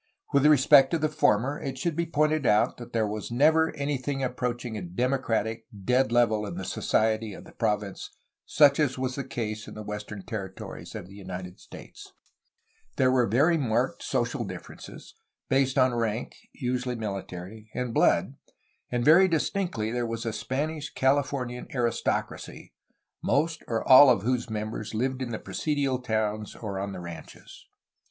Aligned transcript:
With 0.33 0.47
respect 0.47 0.89
to 0.89 0.97
the 0.97 1.07
former 1.09 1.61
it 1.61 1.77
should 1.77 1.95
be 1.95 2.07
pointed 2.07 2.43
out 2.47 2.77
that 2.77 2.91
there 2.91 3.05
never 3.29 3.65
was 3.69 3.73
anything 3.79 4.23
approaching 4.23 4.75
a 4.75 4.81
democratic, 4.81 5.67
dead 5.85 6.11
level 6.11 6.43
in 6.47 6.55
the 6.55 6.65
society 6.65 7.35
of 7.35 7.43
the 7.43 7.51
province 7.51 8.09
such 8.43 8.79
as 8.79 8.97
was 8.97 9.13
the 9.13 9.23
case 9.23 9.67
in 9.67 9.75
the 9.75 9.83
western 9.83 10.25
territories 10.25 10.95
of 10.95 11.05
the 11.05 11.13
United 11.13 11.59
States. 11.59 12.13
There 12.97 13.11
were 13.11 13.27
very 13.27 13.59
marked 13.59 14.01
social 14.01 14.43
differences, 14.43 15.13
based 15.49 15.77
on 15.77 15.93
rank 15.93 16.33
(usually 16.51 16.95
military) 16.95 17.69
and 17.75 17.93
blood, 17.93 18.33
and 18.89 19.05
very 19.05 19.27
distinctly 19.27 19.91
there 19.91 20.07
was 20.07 20.25
a 20.25 20.33
Spanish 20.33 20.91
CaUfornian 20.95 21.67
aristocracy, 21.75 22.73
most, 23.21 23.63
or 23.67 23.87
all, 23.87 24.09
of 24.09 24.23
whose 24.23 24.49
members 24.49 24.93
Uved 24.93 25.21
in 25.21 25.29
the 25.29 25.37
presidial 25.37 26.03
towns 26.03 26.55
or 26.55 26.79
on 26.79 26.91
the 26.91 26.99
ranches. 26.99 27.67